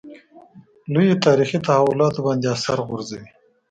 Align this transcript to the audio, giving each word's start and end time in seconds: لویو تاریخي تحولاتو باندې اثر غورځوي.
لویو 0.91 1.21
تاریخي 1.25 1.57
تحولاتو 1.67 2.19
باندې 2.27 2.45
اثر 2.55 2.77
غورځوي. 2.87 3.27